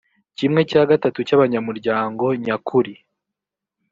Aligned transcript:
kimwe 0.37 0.61
cya 0.69 0.81
gatatu 0.91 1.19
cy 1.27 1.33
abanyamuryango 1.35 2.25
nyakuri 2.45 2.93